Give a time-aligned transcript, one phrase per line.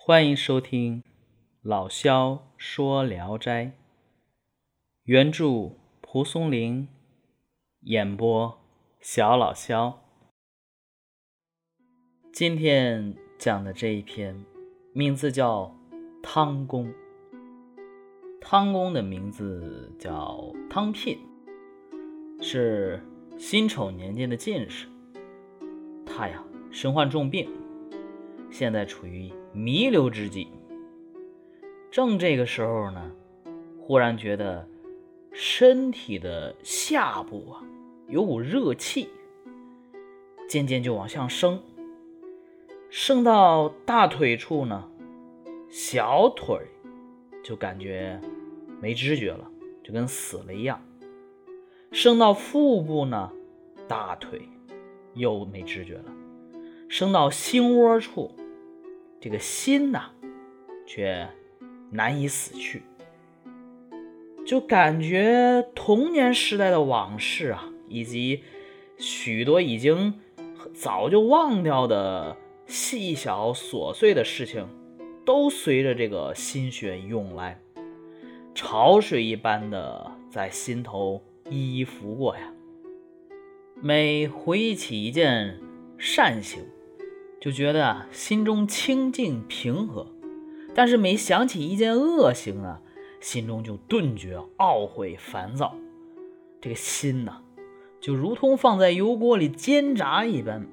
[0.00, 1.02] 欢迎收听
[1.60, 3.66] 老萧说《聊斋》，
[5.02, 6.88] 原著蒲松龄，
[7.80, 8.58] 演播
[9.00, 10.02] 小老萧。
[12.32, 14.46] 今天讲的这一篇，
[14.94, 15.76] 名字叫
[16.22, 16.90] 汤公。
[18.40, 21.18] 汤公的名字叫汤聘，
[22.40, 23.02] 是
[23.36, 24.88] 辛丑年间的进士。
[26.06, 27.50] 他呀，身患重病，
[28.50, 30.48] 现在处于弥留之际。
[31.90, 33.10] 正这个时候呢，
[33.80, 34.68] 忽然觉得
[35.32, 37.62] 身体的下部啊
[38.06, 39.08] 有股热气，
[40.48, 41.60] 渐渐就往上升，
[42.88, 44.88] 升到大腿处呢，
[45.68, 46.56] 小腿
[47.42, 48.20] 就感觉。
[48.80, 49.50] 没知觉了，
[49.82, 50.80] 就跟死了一样。
[51.90, 53.32] 升到腹部呢，
[53.88, 54.48] 大腿
[55.14, 56.04] 又没知觉了。
[56.88, 58.30] 升到心窝处，
[59.20, 60.10] 这个心呐，
[60.86, 61.28] 却
[61.90, 62.82] 难以死去。
[64.46, 68.42] 就感觉童年时代的往事啊，以及
[68.96, 70.14] 许多已经
[70.72, 74.66] 早就忘掉的细小琐碎的事情，
[75.26, 77.60] 都随着这个心血涌来。
[78.54, 82.52] 潮水一般的在心头一一拂过呀。
[83.80, 85.60] 每回忆起一件
[85.98, 86.64] 善行，
[87.40, 90.06] 就觉得心中清净平和；
[90.74, 92.80] 但是每想起一件恶行啊，
[93.20, 95.76] 心中就顿觉懊悔烦躁。
[96.60, 97.42] 这个心呐，
[98.00, 100.66] 就如同放在油锅里煎炸一般，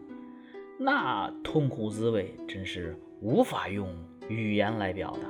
[0.79, 3.87] 那痛苦滋味真是无法用
[4.27, 5.29] 语言来表达。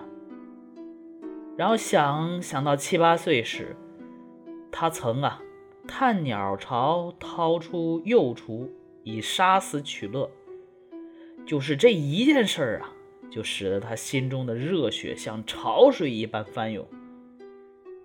[1.57, 3.75] 然后想想到七八岁时，
[4.71, 5.41] 他曾啊
[5.85, 8.69] 探鸟巢掏出幼雏
[9.03, 10.29] 以杀死取乐，
[11.45, 12.91] 就是这一件事儿啊，
[13.29, 16.85] 就使得他心中的热血像潮水一般翻涌。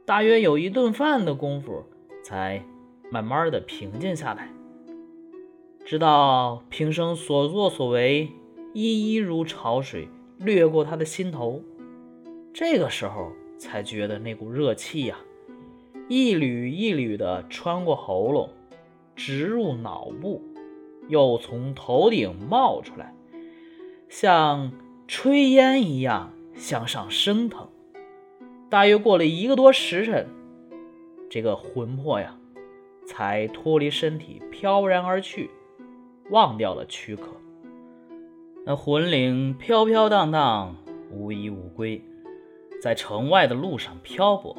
[0.05, 1.85] 大约有一顿饭的功夫，
[2.23, 2.63] 才
[3.11, 4.53] 慢慢的平静下来。
[5.85, 8.29] 直到平生所作所为，
[8.75, 11.63] 一一如潮水掠过他的心头，
[12.53, 13.33] 这个时候。
[13.63, 15.19] 才觉得那股热气呀，
[16.09, 18.49] 一缕一缕的穿过喉咙，
[19.15, 20.43] 直入脑部，
[21.09, 23.15] 又从头顶冒出来，
[24.11, 24.73] 像
[25.07, 27.69] 炊烟一样向上升腾。
[28.69, 30.29] 大约过了一个多时辰，
[31.31, 32.37] 这个魂魄呀，
[33.07, 35.49] 才脱离身体，飘然而去，
[36.31, 37.29] 忘掉了躯壳。
[38.67, 40.77] 那魂灵飘飘荡荡，
[41.13, 42.03] 无依无归。
[42.83, 44.57] 在城外的路上漂泊，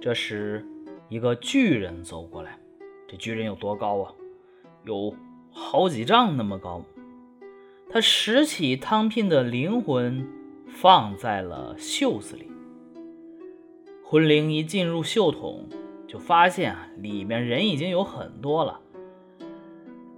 [0.00, 0.66] 这时
[1.10, 2.58] 一个巨人走过来。
[3.06, 4.12] 这巨人有多高啊？
[4.84, 5.14] 有
[5.50, 6.82] 好几丈那么高。
[7.88, 10.26] 他拾起汤聘的灵魂，
[10.68, 12.50] 放在了袖子里。
[14.04, 15.68] 魂灵一进入袖筒，
[16.06, 18.80] 就发现啊，里面人已经有很多了。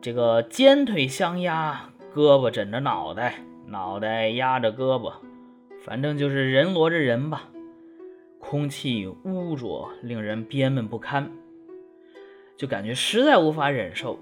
[0.01, 5.13] 这个肩腿相压，胳膊枕着脑袋，脑袋压着胳膊。
[5.85, 7.49] 反正就是人摞着人吧，
[8.39, 11.31] 空气污浊，令人憋闷不堪，
[12.57, 14.19] 就感觉实在无法忍受。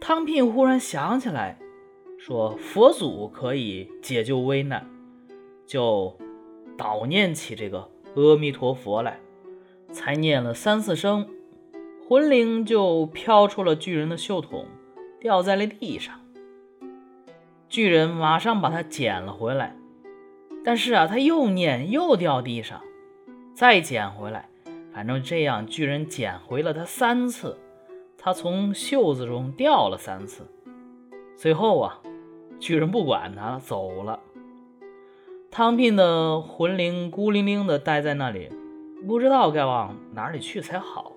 [0.00, 1.58] 汤聘忽然想起来，
[2.22, 4.86] 说佛祖可以解救危难，
[5.66, 6.14] 就
[6.76, 9.18] 祷念起这个阿弥陀佛来，
[9.90, 11.26] 才念了三四声，
[12.06, 14.66] 魂灵就飘出了巨人的袖筒，
[15.18, 16.20] 掉在了地上。
[17.70, 19.74] 巨人马上把它捡了回来。
[20.62, 22.82] 但是啊，他又念又掉地上，
[23.54, 24.50] 再捡回来，
[24.92, 27.56] 反正这样巨人捡回了他三次，
[28.18, 30.46] 他从袖子中掉了三次。
[31.34, 31.98] 最后啊，
[32.60, 34.20] 巨人不管他走了。
[35.50, 38.48] 汤聘的魂灵孤零零的待在那里，
[39.08, 41.12] 不知道该往哪里去才好，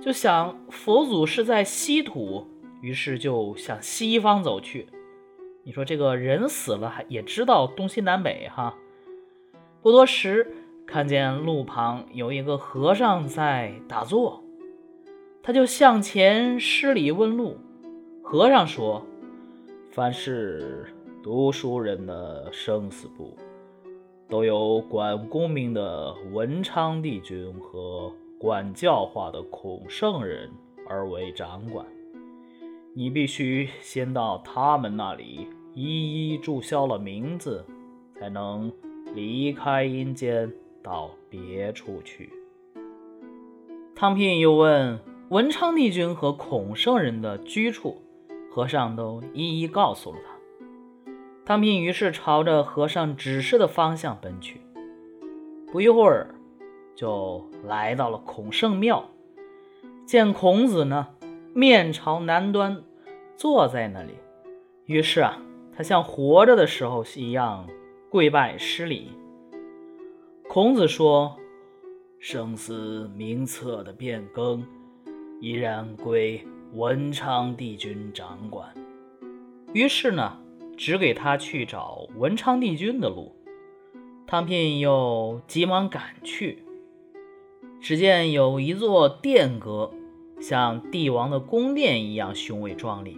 [0.00, 2.46] 就想佛祖是在西土，
[2.80, 4.86] 于是就向西方走去。
[5.64, 8.76] 你说这个人死了还也知道东西南北哈？
[9.82, 10.54] 不多时，
[10.86, 14.44] 看见路旁有一个和尚在打坐，
[15.42, 17.58] 他就向前施礼问路。
[18.22, 19.04] 和尚说
[19.96, 20.84] ：“凡是
[21.22, 23.34] 读书人的生死簿，
[24.28, 30.50] 都有管功名的文昌帝君和管教化的孔圣人
[30.86, 31.86] 而为掌管。”
[32.92, 37.64] 你必须先到他们那里一一注销了名字，
[38.20, 38.70] 才能
[39.14, 40.52] 离开阴间
[40.82, 42.30] 到别处去。
[43.94, 44.98] 汤聘又问
[45.30, 47.96] 文昌帝君和孔圣人的居处，
[48.56, 50.34] 和尚都一一告诉了他。
[51.44, 54.62] 汤平于是朝着和尚指示的方向奔去，
[55.70, 56.34] 不一会儿
[56.94, 59.10] 就来到了孔圣庙，
[60.06, 61.08] 见孔子呢
[61.52, 62.82] 面朝南端
[63.36, 64.14] 坐在那里，
[64.86, 65.38] 于是啊，
[65.76, 67.68] 他像活着的时候一样
[68.08, 69.10] 跪拜施礼。
[70.48, 71.36] 孔子说
[72.18, 74.66] ：“生死名册的变更，
[75.42, 76.42] 依然归
[76.76, 78.68] 文昌帝君掌管。”
[79.74, 80.38] 于是呢。
[80.78, 83.34] 只给他去找文昌帝君的路，
[84.26, 86.62] 汤聘又急忙赶去。
[87.80, 89.90] 只见有一座殿阁，
[90.38, 93.16] 像帝王的宫殿一样雄伟壮丽。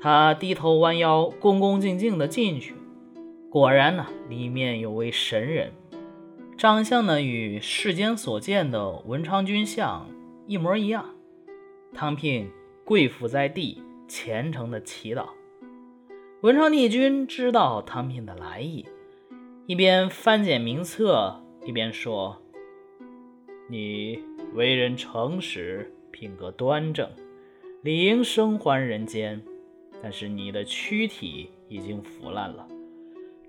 [0.00, 2.76] 他低头弯腰，恭恭敬敬地进去。
[3.50, 5.72] 果然呢，里面有位神人，
[6.56, 10.06] 长相呢与世间所见的文昌君像
[10.46, 11.06] 一模一样。
[11.94, 12.50] 汤聘
[12.84, 15.26] 跪伏在地，虔诚地祈祷。
[16.40, 18.86] 文昌帝君知道汤聘的来意，
[19.66, 22.40] 一边翻检名册，一边说
[23.68, 24.18] ：“你
[24.54, 27.10] 为人诚实，品格端正，
[27.82, 29.42] 理应生还人间。
[30.02, 32.66] 但是你的躯体已经腐烂了，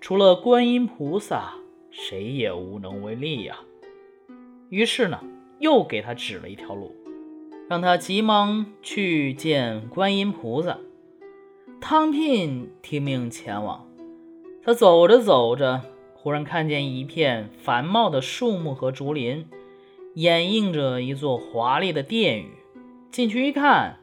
[0.00, 1.54] 除了观音菩萨，
[1.90, 3.58] 谁也无能为力呀。”
[4.68, 5.20] 于是呢，
[5.58, 6.94] 又给他指了一条路，
[7.68, 10.78] 让他急忙去见观音菩萨。
[11.80, 13.86] 汤聘听命前往，
[14.62, 15.82] 他走着走着，
[16.14, 19.46] 忽然看见一片繁茂的树木和竹林，
[20.14, 22.46] 掩映着一座华丽的殿宇。
[23.10, 23.98] 进去一看，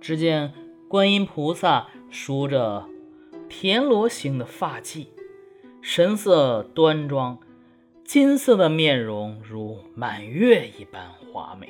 [0.00, 0.52] 只见
[0.88, 2.88] 观音菩萨梳着
[3.48, 5.06] 田螺形的发髻，
[5.82, 7.38] 神色端庄，
[8.04, 11.68] 金色的面容如满月一般华美。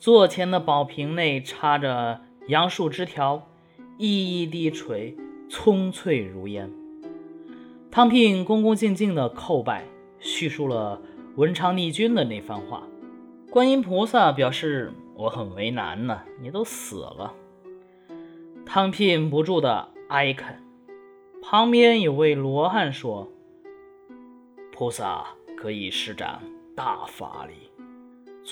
[0.00, 3.46] 座前的宝瓶内插着杨树枝条。
[3.98, 5.14] 一一低垂，
[5.50, 6.72] 葱翠如烟。
[7.90, 9.84] 汤聘恭恭敬敬地叩拜，
[10.18, 11.02] 叙述了
[11.36, 12.84] 文昌帝君的那番话。
[13.50, 17.34] 观音菩萨表示：“我很为难呢，你都死了。”
[18.64, 20.62] 汤聘不住地哀恳。
[21.42, 23.30] 旁边有位罗汉说
[24.72, 25.26] ：“菩萨
[25.58, 26.40] 可以施展
[26.74, 27.69] 大法力，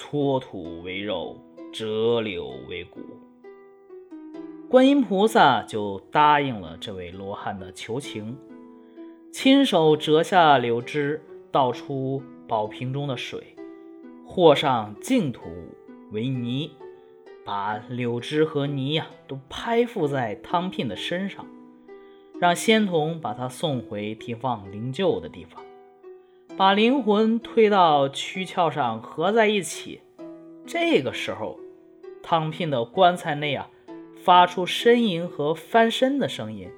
[0.01, 1.37] 搓土为肉，
[1.73, 3.01] 折柳为骨。”
[4.71, 8.39] 观音菩萨就答应了这位罗汉的求情，
[9.33, 13.57] 亲手折下柳枝，倒出宝瓶中的水，
[14.25, 15.49] 和上净土
[16.13, 16.71] 为泥，
[17.45, 21.45] 把柳枝和泥呀都拍附在汤聘的身上，
[22.39, 25.61] 让仙童把他送回停放灵柩的地方，
[26.59, 30.01] 把灵魂推到躯壳上合在一起。
[30.67, 31.57] 这个时候，
[32.21, 33.71] 汤聘的棺材内啊。
[34.25, 36.69] 发出呻吟和翻身的声音，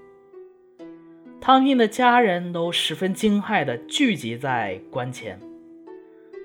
[1.40, 5.40] 汤聘的家人都十分惊骇地聚集在棺前，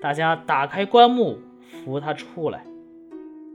[0.02, 2.66] 大家打开棺木扶他出来。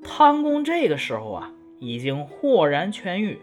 [0.05, 3.41] 汤公这个时候啊，已经豁然痊愈，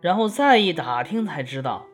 [0.00, 1.86] 然后再一打听才知道，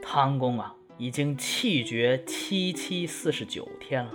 [0.00, 4.12] 汤公啊已经气绝七七四十九天了。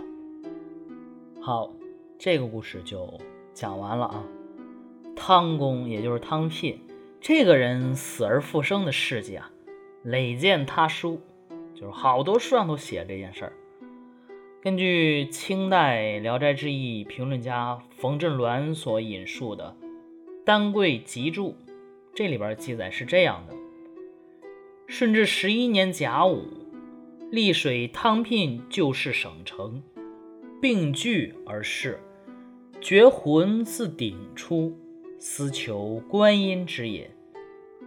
[1.40, 1.72] 好，
[2.18, 3.20] 这个故事就
[3.54, 4.24] 讲完了啊。
[5.16, 6.80] 汤公，也就是汤聘，
[7.20, 9.52] 这个人死而复生的事迹啊，
[10.04, 11.22] 累见他书，
[11.76, 13.54] 就是好多书上都写这件事儿。
[14.64, 19.76] 根据清代《聊斋志异》评论家冯振鸾所引述的
[20.44, 21.50] 《丹桂集注》，
[22.16, 23.56] 这里边记载是这样的：
[24.88, 26.46] 顺治十一年甲午，
[27.32, 29.82] 丽水汤聘旧是省城，
[30.62, 31.98] 病聚而逝，
[32.82, 34.78] 绝魂自顶出。
[35.18, 37.08] 思求观音之引，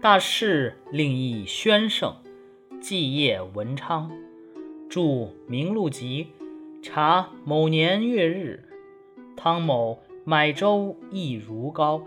[0.01, 2.17] 大士令诣宣圣，
[2.81, 4.11] 继业文昌，
[4.89, 5.01] 著
[5.47, 6.29] 《明录集》，
[6.83, 8.67] 查某年月日，
[9.37, 12.03] 汤某买粥亦如膏，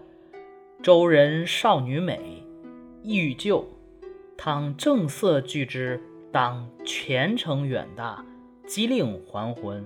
[0.82, 2.42] 周人少女美，
[3.04, 3.64] 欲救，
[4.36, 6.02] 汤正色拒之，
[6.38, 8.24] 当前程远大，
[8.68, 9.84] 即令还魂，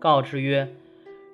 [0.00, 0.74] 告之曰：“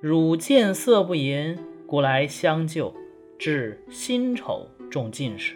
[0.03, 1.57] 汝见色不淫，
[1.87, 2.95] 故来相救。”
[3.41, 5.55] 至辛丑中进士，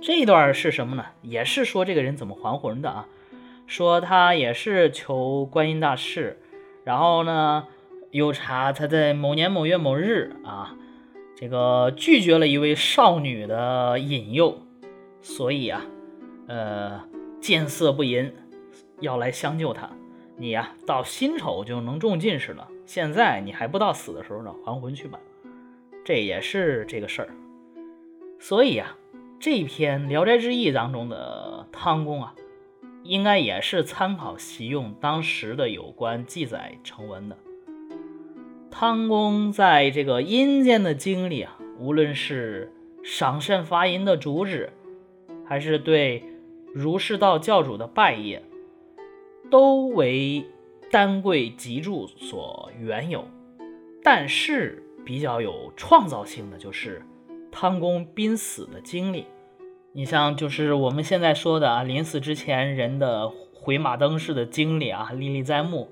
[0.00, 1.04] 这段是什么呢？
[1.20, 3.06] 也是说这个人怎么还魂的啊？
[3.66, 6.38] 说他也是求观音大士，
[6.84, 7.66] 然后呢
[8.12, 10.74] 又查他在某年某月某日啊，
[11.36, 14.62] 这个拒绝了一位少女的引诱，
[15.20, 15.84] 所以啊，
[16.46, 17.02] 呃
[17.40, 18.32] 见色不淫，
[19.00, 19.90] 要来相救他。
[20.36, 25.18] 你呀到辛丑就能中进士了，现在你还不到死的时候呢，还魂去吧。
[26.04, 27.28] 这也是这个事儿，
[28.38, 28.96] 所以呀，
[29.38, 32.34] 这篇《聊斋志异》当中的汤公啊，
[33.02, 37.36] 应该也是参考习用当时的有关记载成文的。
[38.70, 44.72] 汤公在这个阴间的经历啊，无论是赏善罚淫的主旨，
[45.44, 46.22] 还是对
[46.74, 48.40] 儒释道教主的拜谒，
[49.50, 50.44] 都为
[50.90, 53.24] 丹桂脊柱所原有。
[54.02, 57.02] 但是比较有创造性的就是
[57.50, 59.26] 汤公濒死的经历。
[59.92, 65.90] 你像就是我们现在说的啊，临死之前人的回马灯似的经历啊，历历在目。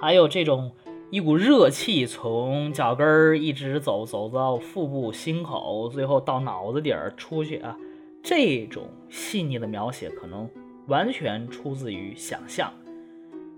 [0.00, 0.72] 还有这种
[1.10, 7.76] 一股热气从脚跟儿一直走走到腹部、心口，最后到脑子底儿出去啊，
[8.22, 10.48] 这种细腻的描写可能
[10.86, 12.72] 完全出自于想象，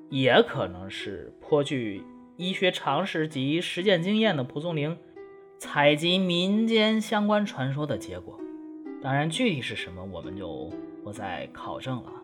[0.08, 2.02] 也可能是颇具
[2.36, 4.96] 医学常识及实践经验的蒲松龄
[5.58, 8.38] 采集民间相关传说的结果。
[9.02, 10.70] 当然，具体是什么，我们就
[11.02, 12.21] 不再考证了。